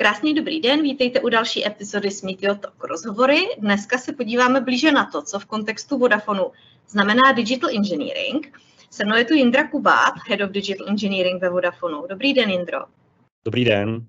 [0.00, 3.40] Krásný dobrý den, vítejte u další epizody Smitio Talk rozhovory.
[3.58, 6.46] Dneska se podíváme blíže na to, co v kontextu Vodafonu
[6.88, 8.58] znamená digital engineering.
[8.90, 12.06] Se mnou je tu Jindra Kubát, Head of Digital Engineering ve Vodafonu.
[12.08, 12.78] Dobrý den, Jindro.
[13.44, 14.06] Dobrý den.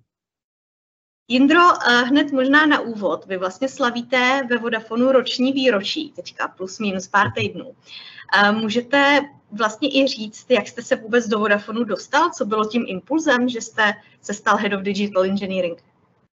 [1.32, 3.26] Jindro, eh, hned možná na úvod.
[3.26, 7.76] Vy vlastně slavíte ve Vodafonu roční výročí, teďka plus minus pár týdnů.
[8.36, 9.20] Eh, můžete
[9.52, 12.30] vlastně i říct, jak jste se vůbec do Vodafonu dostal?
[12.38, 15.84] Co bylo tím impulzem, že jste se stal Head of Digital Engineering?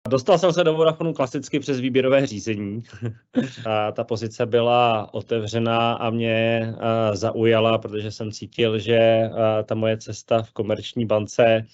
[0.09, 2.83] Dostal jsem se do Vodafonu klasicky přes výběrové řízení.
[3.69, 6.73] a ta pozice byla otevřená a mě
[7.13, 9.29] zaujala, protože jsem cítil, že
[9.66, 11.66] ta moje cesta v komerční bance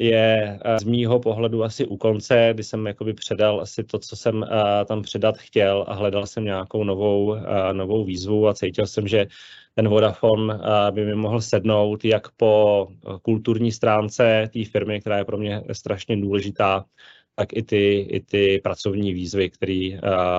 [0.00, 4.46] je z mýho pohledu asi u konce, kdy jsem jakoby předal asi to, co jsem
[4.86, 7.36] tam předat chtěl a hledal jsem nějakou novou,
[7.72, 9.26] novou výzvu a cítil jsem, že
[9.74, 10.58] ten Vodafone
[10.90, 12.88] by mi mohl sednout jak po
[13.22, 16.84] kulturní stránce té firmy, která je pro mě strašně důležitá,
[17.34, 19.90] tak i ty, i ty pracovní výzvy, které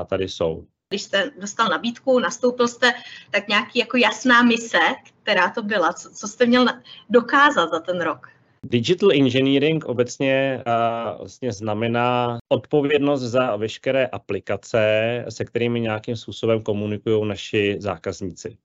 [0.08, 0.66] tady jsou.
[0.90, 2.94] Když jste dostal nabídku, nastoupil jste,
[3.31, 4.80] tak nějaký jako jasná mise,
[5.23, 6.66] která to byla, co, co jste měl
[7.09, 8.28] dokázat za ten rok?
[8.64, 17.28] Digital engineering obecně uh, vlastně znamená odpovědnost za veškeré aplikace, se kterými nějakým způsobem komunikují
[17.28, 18.58] naši zákazníci.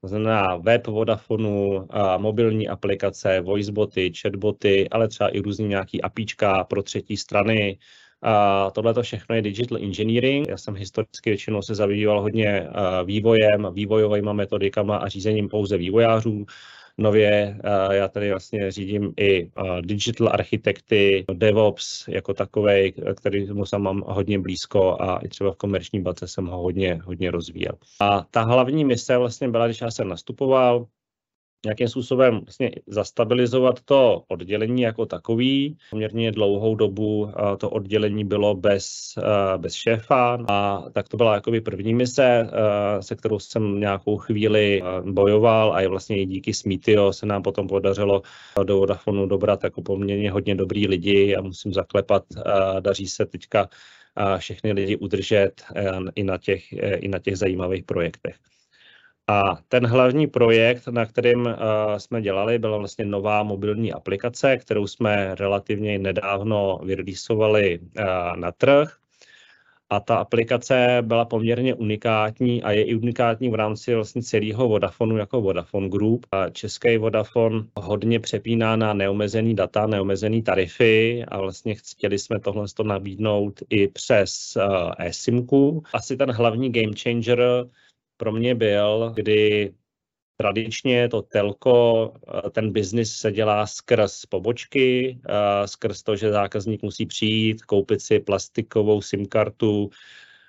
[0.00, 6.82] To znamená web Vodafonu, mobilní aplikace, voiceboty, chatboty, ale třeba i různý nějaký apíčka pro
[6.82, 7.78] třetí strany.
[8.22, 10.48] A tohle to všechno je digital engineering.
[10.48, 12.68] Já jsem historicky většinou se zabýval hodně
[13.04, 16.44] vývojem, vývojovými metodikama a řízením pouze vývojářů.
[16.98, 23.66] Nově eh, já tady vlastně řídím i eh, digital architekty, DevOps jako takový, který mu
[23.66, 27.72] jsem mám hodně blízko a i třeba v komerční bace jsem ho hodně, hodně rozvíjel.
[28.00, 30.86] A ta hlavní mise vlastně byla, když já jsem nastupoval,
[31.64, 35.76] nějakým způsobem vlastně zastabilizovat to oddělení jako takový.
[35.90, 39.14] Poměrně dlouhou dobu to oddělení bylo bez,
[39.56, 42.50] bez šéfa a tak to byla jakoby první mise,
[43.00, 47.68] se kterou jsem nějakou chvíli bojoval a je vlastně i díky Smitio se nám potom
[47.68, 48.22] podařilo
[48.64, 52.24] do Vodafonu dobrat jako poměrně hodně dobrý lidi a musím zaklepat,
[52.80, 53.68] daří se teďka
[54.38, 55.62] všechny lidi udržet
[56.14, 58.36] i na těch, i na těch zajímavých projektech.
[59.28, 61.52] A ten hlavní projekt, na kterým uh,
[61.98, 68.96] jsme dělali, byla vlastně nová mobilní aplikace, kterou jsme relativně nedávno vyreleasovali uh, na trh.
[69.90, 75.16] A ta aplikace byla poměrně unikátní a je i unikátní v rámci vlastně celého Vodafonu
[75.16, 76.26] jako Vodafone Group.
[76.32, 82.66] A český Vodafone hodně přepíná na neomezený data, neomezený tarify a vlastně chtěli jsme tohle
[82.82, 85.82] nabídnout i přes uh, eSIMku.
[85.94, 87.66] Asi ten hlavní game changer
[88.22, 89.72] pro mě byl, kdy
[90.36, 92.12] tradičně to telko,
[92.46, 98.00] eh, ten biznis se dělá skrz pobočky, eh, skrz to, že zákazník musí přijít, koupit
[98.00, 99.90] si plastikovou SIM kartu,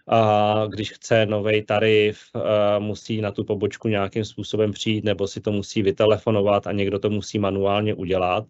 [0.07, 5.41] a když chce nový tarif, eh, musí na tu pobočku nějakým způsobem přijít nebo si
[5.41, 8.45] to musí vytelefonovat a někdo to musí manuálně udělat.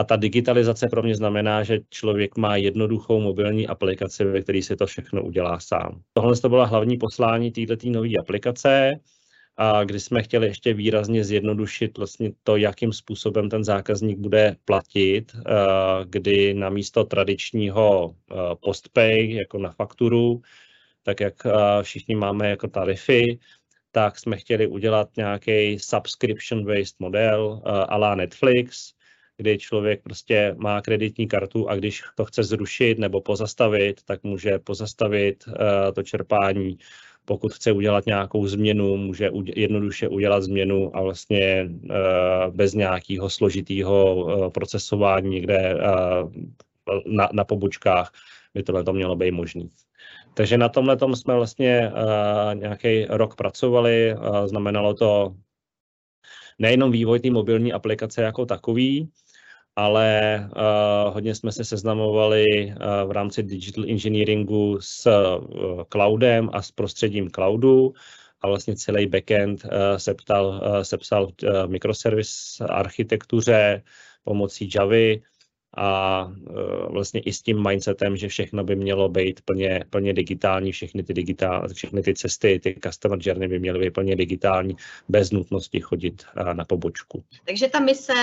[0.00, 4.76] A ta digitalizace pro mě znamená, že člověk má jednoduchou mobilní aplikaci, ve které si
[4.76, 6.00] to všechno udělá sám.
[6.12, 8.90] Tohle to byla hlavní poslání této nové aplikace,
[9.56, 15.32] a kdy jsme chtěli ještě výrazně zjednodušit vlastně to, jakým způsobem ten zákazník bude platit,
[16.04, 18.14] kdy na místo tradičního
[18.60, 20.42] postpay jako na fakturu,
[21.02, 21.34] tak jak
[21.82, 23.38] všichni máme jako tarify,
[23.92, 28.92] tak jsme chtěli udělat nějaký subscription-based model a la Netflix,
[29.40, 34.58] kdy člověk prostě má kreditní kartu a když to chce zrušit nebo pozastavit, tak může
[34.58, 35.54] pozastavit uh,
[35.94, 36.78] to čerpání.
[37.24, 44.16] Pokud chce udělat nějakou změnu, může jednoduše udělat změnu a vlastně uh, bez nějakého složitého
[44.16, 45.74] uh, procesování někde
[47.06, 48.12] na, na pobočkách
[48.54, 49.64] by tohle to mělo být možné.
[50.34, 51.92] Takže na tomhle jsme vlastně
[52.54, 55.34] nějaký rok pracovali, znamenalo to
[56.58, 59.08] nejenom vývoj té mobilní aplikace jako takový,
[59.76, 66.62] ale uh, hodně jsme se seznamovali uh, v rámci digital engineeringu s uh, cloudem a
[66.62, 67.92] s prostředím cloudu.
[68.42, 71.30] A vlastně celý backend uh, septal, uh, sepsal uh,
[71.66, 73.82] mikroservis architektuře
[74.24, 75.22] pomocí Javy
[75.76, 80.72] a uh, vlastně i s tím mindsetem, že všechno by mělo být plně, plně digitální,
[80.72, 84.76] všechny ty, digitál, všechny ty cesty, ty customer journey by měly být plně digitální,
[85.08, 87.24] bez nutnosti chodit uh, na pobočku.
[87.44, 88.14] Takže ta mise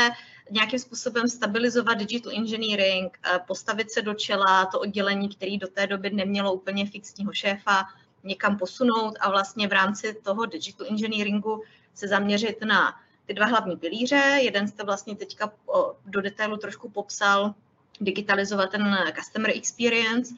[0.51, 5.87] nějakým způsobem stabilizovat digital engineering, eh, postavit se do čela to oddělení, který do té
[5.87, 7.83] doby nemělo úplně fixního šéfa,
[8.23, 12.93] někam posunout a vlastně v rámci toho digital engineeringu se zaměřit na
[13.27, 14.39] ty dva hlavní pilíře.
[14.41, 15.53] Jeden jste vlastně teďka
[16.05, 17.53] do detailu trošku popsal
[18.01, 20.35] digitalizovat ten customer experience.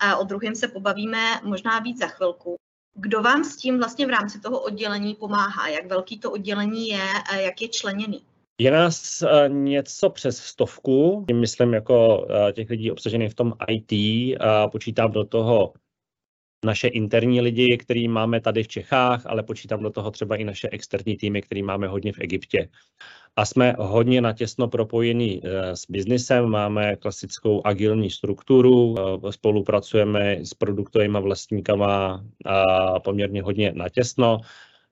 [0.00, 2.56] A o druhém se pobavíme možná víc za chvilku.
[2.94, 5.68] Kdo vám s tím vlastně v rámci toho oddělení pomáhá?
[5.68, 7.06] Jak velký to oddělení je,
[7.36, 8.22] jak je členěný?
[8.60, 13.92] Je nás uh, něco přes stovku, myslím jako uh, těch lidí obsažených v tom IT,
[13.92, 15.72] uh, počítám do toho
[16.64, 20.68] naše interní lidi, který máme tady v Čechách, ale počítám do toho třeba i naše
[20.72, 22.68] externí týmy, který máme hodně v Egyptě.
[23.36, 25.40] A jsme hodně natěsno propojení
[25.74, 28.94] s biznisem, máme klasickou agilní strukturu,
[29.30, 34.40] spolupracujeme s produktovými vlastníkama a poměrně hodně natěsno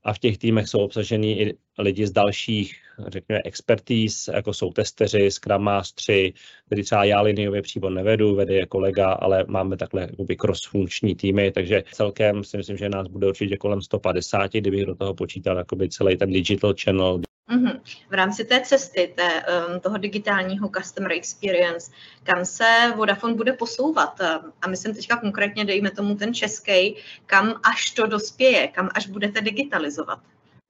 [0.02, 2.74] a v těch týmech jsou obsaženi i lidi z dalších,
[3.06, 6.32] řekněme, expertíz, jako jsou testeři, Scrum Mastery,
[6.66, 11.50] který třeba já liniově přímo nevedu, vede je kolega, ale máme takhle jakoby cross-funkční týmy,
[11.50, 15.88] takže celkem si myslím, že nás bude určitě kolem 150, kdybych do toho počítal jakoby
[15.88, 17.20] celý ten digital channel,
[17.50, 17.80] Mm-hmm.
[18.10, 21.92] V rámci té cesty, té, um, toho digitálního customer experience,
[22.22, 24.20] kam se Vodafone bude posouvat?
[24.62, 29.40] A myslím teďka konkrétně, dejme tomu ten český, kam až to dospěje, kam až budete
[29.40, 30.18] digitalizovat?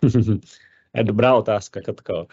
[1.03, 2.27] dobrá otázka, Katko.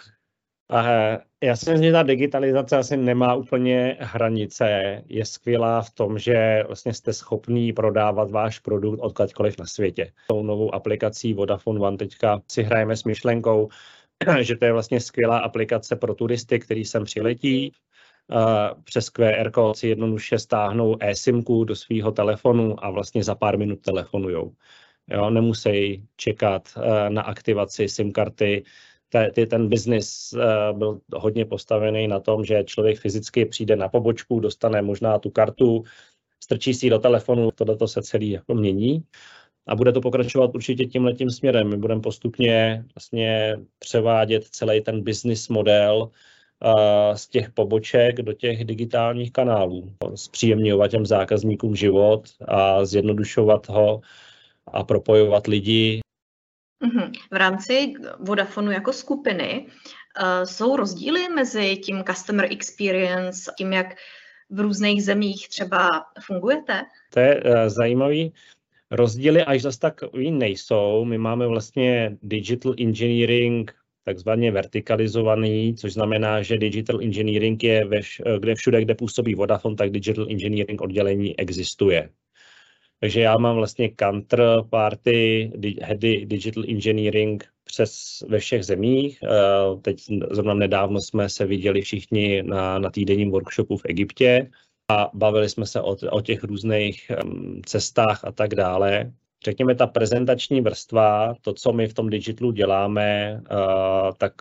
[1.43, 5.01] Já si myslím, že ta digitalizace asi nemá úplně hranice.
[5.07, 10.11] Je skvělá v tom, že vlastně jste schopný prodávat váš produkt odkudkoliv na světě.
[10.27, 13.69] Tou novou aplikací Vodafone One teďka si hrajeme s myšlenkou,
[14.41, 17.71] že to je vlastně skvělá aplikace pro turisty, který sem přiletí,
[18.83, 23.81] přes QR kód si jednoduše stáhnou e-simku do svého telefonu a vlastně za pár minut
[23.81, 24.53] telefonujou.
[25.09, 26.69] Jo, nemusí čekat
[27.09, 28.63] na aktivaci SIM karty.
[29.49, 30.33] Ten biznis
[30.71, 35.83] byl hodně postavený na tom, že člověk fyzicky přijde na pobočku, dostane možná tu kartu,
[36.43, 39.03] strčí si do telefonu, tohle se celý jako mění
[39.67, 41.69] a bude to pokračovat určitě tím letím směrem.
[41.69, 46.09] My budeme postupně vlastně převádět celý ten business model
[47.13, 49.91] z těch poboček do těch digitálních kanálů.
[50.15, 54.01] Zpříjemňovat těm zákazníkům život a zjednodušovat ho
[54.73, 55.99] a propojovat lidi.
[56.83, 57.11] Mhm.
[57.31, 63.95] V rámci Vodafonu jako skupiny uh, jsou rozdíly mezi tím customer experience, tím, jak
[64.49, 66.81] v různých zemích třeba fungujete?
[67.13, 68.33] To je uh, zajímavý.
[68.91, 71.05] Rozdíly až zase takový nejsou.
[71.05, 77.99] My máme vlastně digital engineering takzvaně vertikalizovaný, což znamená, že digital engineering je ve,
[78.39, 82.09] kde všude, kde působí Vodafone, tak digital engineering oddělení existuje.
[82.99, 85.51] Takže já mám vlastně counterparty,
[85.81, 89.19] heady digital engineering přes ve všech zemích.
[89.23, 89.97] Eh, teď
[90.31, 94.51] zrovna nedávno jsme se viděli všichni na, na týdenním workshopu v Egyptě
[94.91, 97.11] a bavili jsme se o, o těch různých
[97.65, 99.13] cestách a tak dále.
[99.43, 104.33] Řekněme, ta prezentační vrstva, to, co my v tom digitalu děláme, uh, tak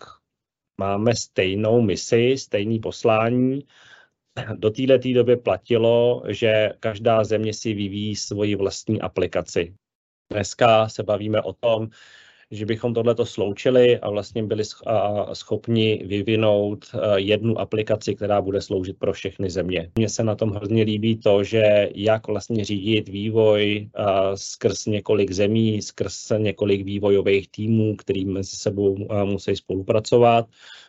[0.80, 3.66] máme stejnou misi, stejný poslání.
[4.54, 9.74] Do této doby platilo, že každá země si vyvíjí svoji vlastní aplikaci.
[10.32, 11.88] Dneska se bavíme o tom,
[12.50, 14.64] že bychom tohleto sloučili a vlastně byli
[15.32, 19.90] schopni vyvinout jednu aplikaci, která bude sloužit pro všechny země.
[19.98, 23.88] Mně se na tom hrozně líbí to, že jak vlastně řídit vývoj
[24.34, 30.46] skrz několik zemí, skrz několik vývojových týmů, který mezi sebou musí spolupracovat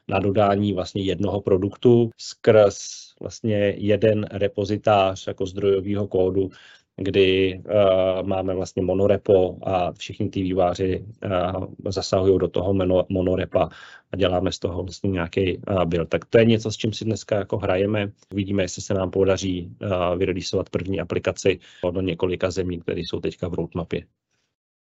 [0.07, 6.49] na dodání vlastně jednoho produktu skrz vlastně jeden repozitář jako zdrojového kódu,
[6.97, 13.69] kdy uh, máme vlastně monorepo a všichni ty výváři uh, zasahují do toho mono, monorepa
[14.11, 16.09] a děláme z toho vlastně nějaký uh, build.
[16.09, 18.11] Tak to je něco, s čím si dneska jako hrajeme.
[18.33, 21.59] Uvidíme, jestli se nám podaří uh, vyreleasovat první aplikaci
[21.91, 24.05] do několika zemí, které jsou teďka v roadmapě.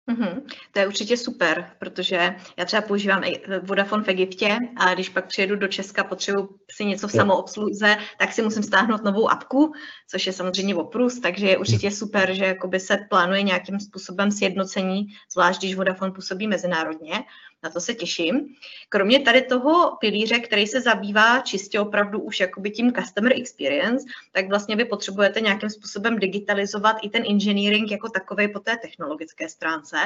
[0.10, 0.42] Mm-hmm.
[0.72, 3.24] To je určitě super, protože já třeba používám
[3.64, 8.34] Vodafone v Egyptě a když pak přijedu do Česka, potřebuji si něco v samoobsluze, tak
[8.34, 9.74] si musím stáhnout novou apku,
[10.10, 15.60] což je samozřejmě oprus, takže je určitě super, že se plánuje nějakým způsobem sjednocení, zvlášť
[15.60, 17.24] když Vodafone působí mezinárodně
[17.64, 18.56] na to se těším.
[18.90, 24.50] Kromě tady toho pilíře, který se zabývá čistě opravdu už jakoby tím customer experience, tak
[24.50, 29.98] vlastně vy potřebujete nějakým způsobem digitalizovat i ten engineering jako takový po té technologické stránce,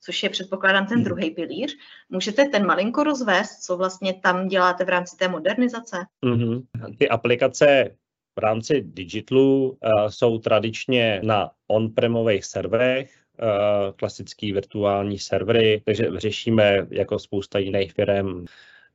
[0.00, 1.04] což je předpokládám ten hmm.
[1.04, 1.76] druhý pilíř.
[2.08, 5.96] Můžete ten malinko rozvést, co vlastně tam děláte v rámci té modernizace?
[6.24, 6.62] Mm-hmm.
[6.98, 7.96] Ty aplikace
[8.38, 13.21] v rámci digitalu uh, jsou tradičně na on-premových serverech, Eh,
[13.96, 18.44] klasický virtuální servery, takže řešíme jako spousta jiných firm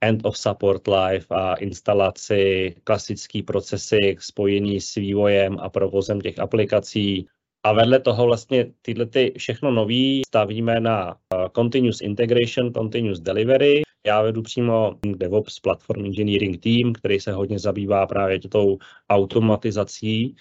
[0.02, 7.28] end of support live a instalaci, klasický procesy spojený s vývojem a provozem těch aplikací.
[7.64, 13.82] A vedle toho vlastně tyhle ty všechno nový stavíme na eh, continuous integration, continuous delivery,
[14.08, 18.78] Já vedu přímo DevOps Platform Engineering Team, který se hodně zabývá právě tou
[19.10, 20.36] automatizací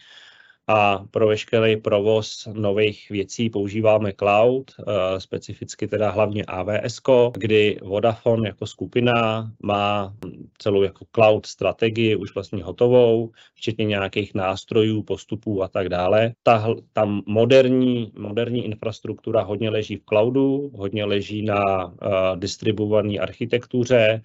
[0.69, 7.01] a pro veškerý provoz nových věcí používáme cloud, eh, specificky teda hlavně AWS,
[7.35, 10.15] kdy Vodafone jako skupina má
[10.59, 16.33] celou jako cloud strategii už vlastně hotovou, včetně nějakých nástrojů, postupů a tak dále.
[16.43, 21.93] Ta, ta moderní, moderní infrastruktura hodně leží v cloudu, hodně leží na uh,
[22.37, 24.23] distribuované architektuře,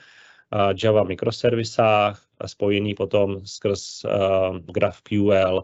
[0.53, 5.63] uh, Java mikroservisách, spojený potom skrz uh, GraphQL,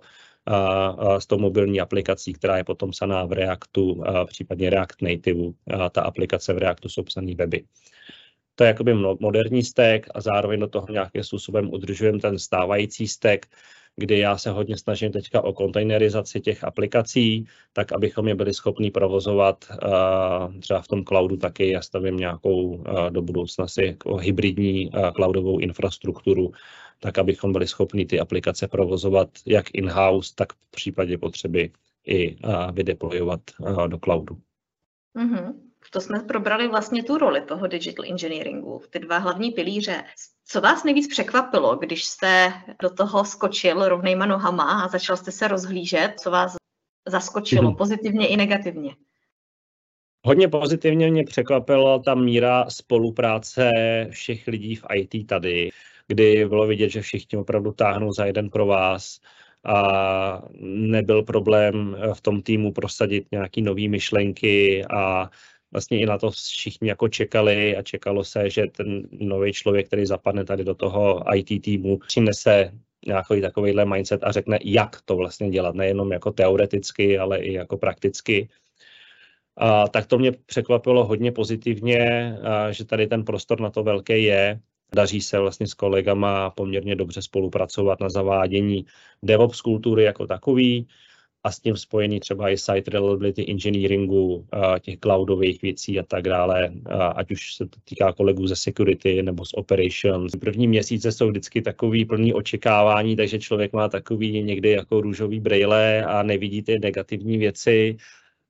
[1.19, 5.51] s tou mobilní aplikací, která je potom psaná v Reactu, případně React Native.
[5.91, 7.63] Ta aplikace v Reactu jsou psané weby.
[8.55, 13.45] To je jakoby moderní stack a zároveň do toho nějakým způsobem udržujeme ten stávající stack,
[13.99, 18.91] kdy já se hodně snažím teďka o kontejnerizaci těch aplikací, tak abychom je byli schopni
[18.91, 21.69] provozovat uh, třeba v tom cloudu taky.
[21.69, 26.51] Já stavím nějakou uh, do budoucna si jako hybridní uh, cloudovou infrastrukturu,
[26.99, 31.71] tak abychom byli schopni ty aplikace provozovat jak in-house, tak v případě potřeby
[32.07, 32.37] i
[32.71, 33.41] vydeployovat
[33.87, 34.37] do cloudu.
[35.17, 35.66] Mm-hmm.
[35.91, 40.03] To jsme probrali vlastně tu roli toho digital engineeringu, ty dva hlavní pilíře.
[40.45, 45.47] Co vás nejvíc překvapilo, když jste do toho skočil rovnejma nohama a začal jste se
[45.47, 46.19] rozhlížet?
[46.19, 46.55] Co vás
[47.07, 47.77] zaskočilo mm-hmm.
[47.77, 48.95] pozitivně i negativně?
[50.25, 53.71] Hodně pozitivně mě překvapila ta míra spolupráce
[54.09, 55.71] všech lidí v IT tady
[56.07, 59.19] kdy bylo vidět, že všichni opravdu táhnou za jeden pro vás
[59.65, 65.29] a nebyl problém v tom týmu prosadit nějaké nové myšlenky a
[65.71, 70.05] vlastně i na to všichni jako čekali a čekalo se, že ten nový člověk, který
[70.05, 72.71] zapadne tady do toho IT týmu, přinese
[73.07, 77.77] nějaký takovýhle mindset a řekne, jak to vlastně dělat, nejenom jako teoreticky, ale i jako
[77.77, 78.49] prakticky.
[79.57, 84.23] A, tak to mě překvapilo hodně pozitivně, a, že tady ten prostor na to velký
[84.23, 84.59] je.
[84.95, 88.85] Daří se vlastně s kolegama poměrně dobře spolupracovat na zavádění
[89.23, 90.87] DevOps kultury jako takový
[91.43, 94.47] a s tím spojený třeba i site reliability engineeringu,
[94.81, 96.71] těch cloudových věcí a tak dále,
[97.15, 100.35] ať už se to týká kolegů ze security nebo z operations.
[100.35, 106.05] První měsíce jsou vždycky takový plný očekávání, takže člověk má takový někdy jako růžový brejle
[106.05, 107.97] a nevidí ty negativní věci.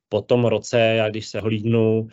[0.09, 2.07] Po tom roce, já když se hlídnu,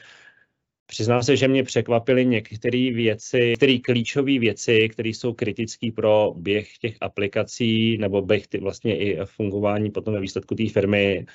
[0.87, 6.79] Přiznám se, že mě překvapily některé věci, některé klíčové věci, které jsou kritické pro běh
[6.79, 11.27] těch aplikací nebo běh ty vlastně i fungování potom ve výsledku té firmy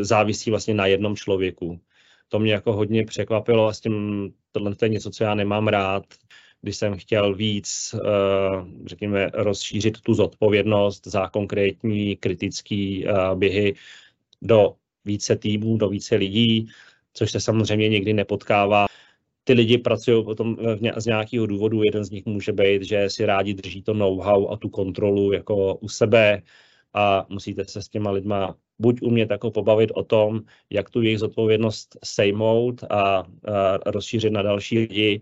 [0.00, 1.80] závisí vlastně na jednom člověku.
[2.28, 6.04] To mě jako hodně překvapilo a s tím tohle je něco, co já nemám rád,
[6.62, 8.08] když jsem chtěl víc, eh,
[8.86, 13.74] řekněme, rozšířit tu zodpovědnost za konkrétní kritické eh, běhy
[14.42, 16.68] do více týmů, do více lidí,
[17.14, 18.86] což se samozřejmě někdy nepotkává.
[19.44, 20.56] Ty lidi pracují potom
[20.96, 21.82] z nějakého důvodu.
[21.82, 25.74] Jeden z nich může být, že si rádi drží to know-how a tu kontrolu jako
[25.74, 26.42] u sebe
[26.94, 30.40] a musíte se s těma lidma buď umět jako pobavit o tom,
[30.70, 33.24] jak tu jejich zodpovědnost sejmout a, a
[33.90, 35.20] rozšířit na další lidi,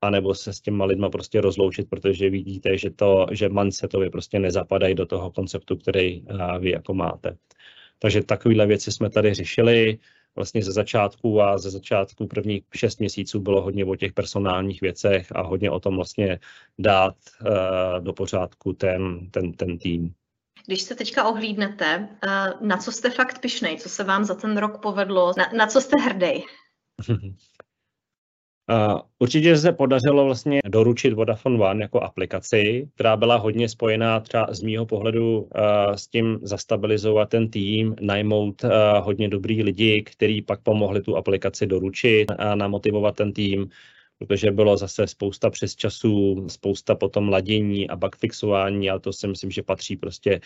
[0.00, 4.94] anebo se s těma lidma prostě rozloučit, protože vidíte, že, to, že mindsetově prostě nezapadají
[4.94, 6.24] do toho konceptu, který
[6.58, 7.36] vy jako máte.
[7.98, 9.98] Takže takovéhle věci jsme tady řešili
[10.40, 15.32] vlastně ze začátku a ze začátku prvních šest měsíců bylo hodně o těch personálních věcech
[15.36, 16.40] a hodně o tom vlastně
[16.78, 20.14] dát uh, do pořádku ten, ten, ten tým.
[20.66, 24.56] Když se teďka ohlídnete, uh, na co jste fakt pišnej, co se vám za ten
[24.56, 26.32] rok povedlo, na, na co jste hrdý?
[29.18, 34.62] Určitě se podařilo vlastně doručit Vodafone One jako aplikaci, která byla hodně spojená třeba z
[34.62, 35.48] mýho pohledu
[35.94, 38.64] s tím zastabilizovat ten tým, najmout
[39.00, 43.68] hodně dobrý lidi, kteří pak pomohli tu aplikaci doručit a namotivovat ten tým
[44.18, 49.50] protože bylo zase spousta přes časů, spousta potom ladění a bugfixování, ale to si myslím,
[49.50, 50.40] že patří prostě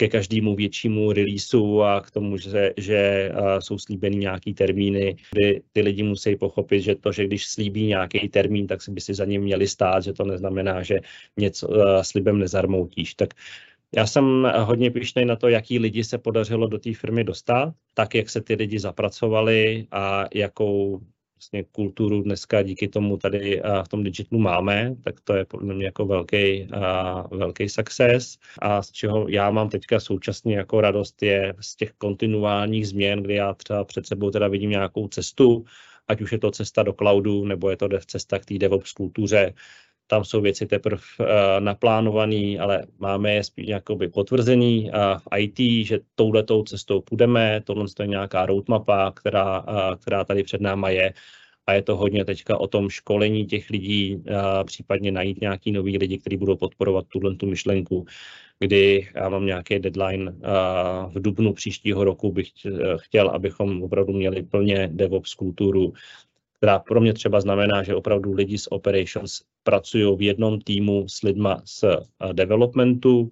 [0.00, 5.80] ke každému většímu releaseu a k tomu, že, že jsou slíbeny nějaký termíny, kdy ty
[5.80, 9.24] lidi musí pochopit, že to, že když slíbí nějaký termín, tak si by si za
[9.24, 11.00] ním měli stát, že to neznamená, že
[11.36, 11.68] něco
[12.02, 13.14] slibem nezarmoutíš.
[13.14, 13.34] Tak
[13.96, 18.14] já jsem hodně pišnej na to, jaký lidi se podařilo do té firmy dostat, tak
[18.14, 21.00] jak se ty lidi zapracovali a jakou
[21.40, 25.84] vlastně kulturu dneska díky tomu tady v tom digitalu máme, tak to je podle mě
[25.84, 26.68] jako velký,
[27.30, 28.38] velký success.
[28.58, 33.34] A z čeho já mám teďka současně jako radost je z těch kontinuálních změn, kdy
[33.34, 35.64] já třeba před sebou teda vidím nějakou cestu,
[36.08, 39.54] ať už je to cesta do cloudu, nebo je to cesta k té DevOps kultuře,
[40.10, 41.26] tam jsou věci teprve uh,
[41.58, 47.86] naplánované, ale máme je spíš jakoby potvrzený uh, v IT, že touhletou cestou půjdeme, tohle
[48.00, 51.14] je nějaká roadmapa, která, uh, která tady před náma je.
[51.66, 54.24] A je to hodně teďka o tom školení těch lidí,
[54.64, 58.06] případně najít nějaký nový lidi, kteří budou podporovat tuhle tu myšlenku,
[58.58, 60.34] kdy já mám nějaký deadline
[61.08, 62.48] v dubnu příštího roku bych
[62.96, 65.92] chtěl, abychom opravdu měli plně DevOps kulturu,
[66.60, 71.22] která pro mě třeba znamená, že opravdu lidi z operations pracují v jednom týmu s
[71.22, 71.84] lidma z
[72.32, 73.30] developmentu,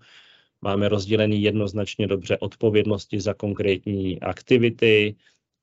[0.62, 5.16] máme rozdělený jednoznačně dobře odpovědnosti za konkrétní aktivity,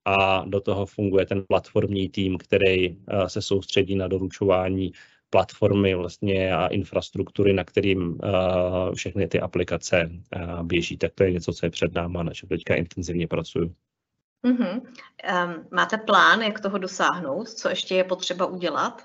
[0.06, 4.92] a do toho funguje ten platformní tým, který eh, se soustředí na doručování
[5.30, 8.30] platformy vlastně a infrastruktury, na kterým eh,
[8.96, 10.98] všechny ty aplikace eh, běží.
[10.98, 13.76] Tak to je něco, co je před náma, na čem teďka intenzivně pracuju.
[14.46, 14.82] Mm-hmm.
[14.82, 17.50] Um, máte plán, jak toho dosáhnout?
[17.50, 19.02] Co ještě je potřeba udělat?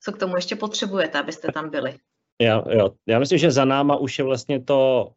[0.00, 1.98] Co k tomu ještě potřebujete, abyste tam byli?
[2.40, 5.12] Já, jo, já myslím, že za náma už je vlastně to,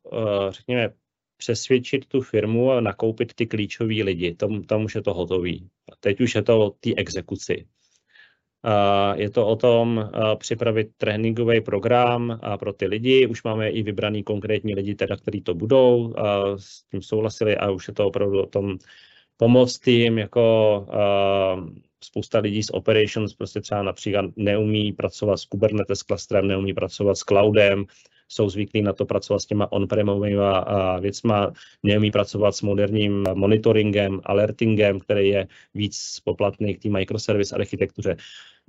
[0.49, 0.89] řekněme,
[1.37, 4.35] přesvědčit tu firmu a nakoupit ty klíčové lidi.
[4.35, 5.69] Tam, tam už je to hotový.
[5.99, 7.67] Teď už je to o té exekuci.
[9.15, 13.27] Je to o tom připravit tréninkový program pro ty lidi.
[13.27, 16.13] Už máme i vybraný konkrétní lidi, teda, kteří to budou,
[16.57, 18.77] s tím souhlasili a už je to opravdu o tom
[19.37, 20.87] pomoct jim, jako
[22.03, 27.23] spousta lidí z operations prostě třeba například neumí pracovat s Kubernetes clusterem, neumí pracovat s
[27.23, 27.85] cloudem,
[28.27, 30.41] jsou zvyklí na to pracovat s těma on-premovými
[30.99, 38.15] věcma, neumí pracovat s moderním monitoringem, alertingem, který je víc poplatný k té microservice architektuře.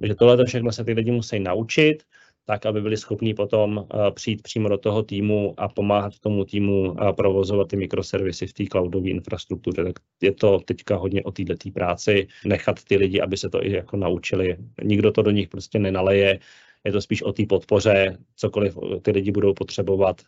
[0.00, 2.02] Takže tohle všechno se ty lidi musí naučit,
[2.48, 7.68] tak aby byli schopni potom přijít přímo do toho týmu a pomáhat tomu týmu provozovat
[7.68, 9.84] ty mikroservisy v té cloudové infrastruktuře.
[9.84, 13.72] Tak je to teďka hodně o této práci, nechat ty lidi, aby se to i
[13.72, 14.56] jako naučili.
[14.82, 16.38] Nikdo to do nich prostě nenaleje,
[16.84, 20.22] je to spíš o té podpoře, cokoliv ty lidi budou potřebovat,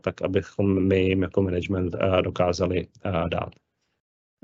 [0.00, 2.86] tak abychom my jim jako management dokázali
[3.28, 3.50] dát.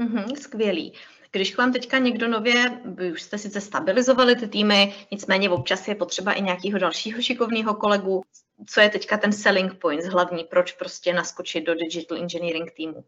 [0.01, 0.93] Mm-hmm, skvělý.
[1.35, 5.89] Když k vám teďka někdo nově, vy už jste sice stabilizovali ty týmy, nicméně občas
[5.89, 8.23] je potřeba i nějakého dalšího šikovného kolegu.
[8.67, 13.05] Co je teďka ten selling point hlavní, proč prostě naskočit do digital engineering týmu?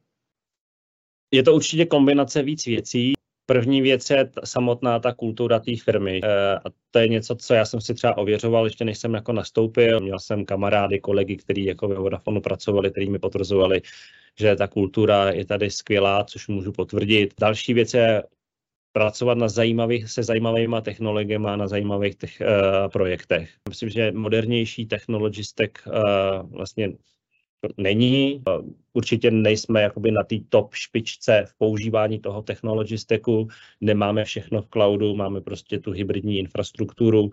[1.30, 3.15] Je to určitě kombinace víc věcí.
[3.46, 6.20] První věc je t- samotná ta kultura té firmy.
[6.24, 9.32] E, a to je něco, co já jsem si třeba ověřoval, ještě než jsem jako
[9.32, 10.00] nastoupil.
[10.00, 13.82] Měl jsem kamarády, kolegy, kteří jako ve Vodafonu pracovali, kteří mi potvrzovali,
[14.38, 17.34] že ta kultura je tady skvělá, což můžu potvrdit.
[17.40, 18.22] Další věc je
[18.92, 23.50] pracovat na zajímavých, se zajímavými technologiemi a na zajímavých tech, uh, projektech.
[23.68, 26.92] Myslím, že modernější technologistek uh, vlastně
[27.76, 28.42] není.
[28.92, 33.48] Určitě nejsme jakoby na té top špičce v používání toho technology stacku,
[33.80, 37.30] nemáme všechno v cloudu, máme prostě tu hybridní infrastrukturu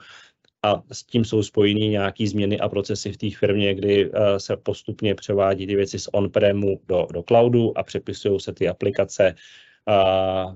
[0.63, 4.57] a s tím jsou spojeny nějaké změny a procesy v té firmě, kdy uh, se
[4.57, 9.35] postupně převádí ty věci z on-premu do, do cloudu a přepisují se ty aplikace
[9.85, 9.95] a,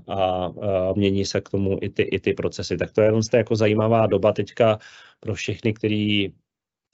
[0.07, 2.77] a, a mění se k tomu i ty, i ty procesy.
[2.77, 4.79] Tak to je jako zajímavá doba teďka
[5.19, 6.33] pro všechny, kteří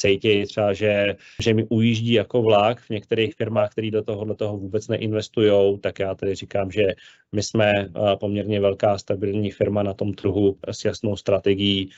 [0.03, 4.35] cítí třeba, že, že mi ujíždí jako vlak v některých firmách, které do toho, do
[4.35, 6.83] toho vůbec neinvestují, tak já tady říkám, že
[7.31, 7.89] my jsme eh,
[8.19, 11.89] poměrně velká stabilní firma na tom trhu s jasnou strategií,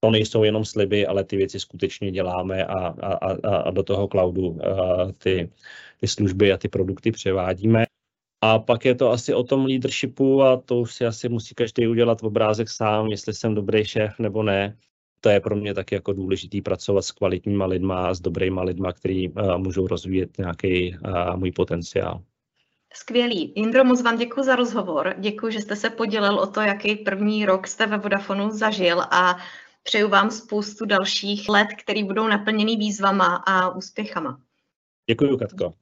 [0.00, 4.08] to nejsou jenom sliby, ale ty věci skutečně děláme a, a, a, a do toho
[4.08, 5.50] cloudu a, eh, ty,
[6.00, 7.84] ty služby a ty produkty převádíme.
[8.42, 11.86] A pak je to asi o tom leadershipu a to už si asi musí každý
[11.86, 14.76] udělat obrázek sám, jestli jsem dobrý šéf nebo ne
[15.20, 18.92] to je pro mě taky jako důležitý pracovat s kvalitníma lidma a s dobrýma lidma,
[18.92, 22.22] který uh, můžou rozvíjet nějaký uh, můj potenciál.
[22.94, 23.52] Skvělý.
[23.52, 25.14] Indro, moc vám děkuji za rozhovor.
[25.18, 29.36] Děkuji, že jste se podělil o to, jaký první rok jste ve Vodafonu zažil a
[29.82, 34.40] přeju vám spoustu dalších let, které budou naplněný výzvama a úspěchama.
[35.10, 35.74] Děkuji, Katko.